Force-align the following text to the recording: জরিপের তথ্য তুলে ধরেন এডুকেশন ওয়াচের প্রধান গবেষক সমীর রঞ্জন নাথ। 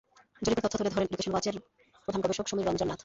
জরিপের 0.41 0.63
তথ্য 0.65 0.75
তুলে 0.77 0.91
ধরেন 0.93 1.07
এডুকেশন 1.07 1.33
ওয়াচের 1.33 1.55
প্রধান 2.03 2.21
গবেষক 2.21 2.45
সমীর 2.47 2.67
রঞ্জন 2.67 2.87
নাথ। 2.89 2.99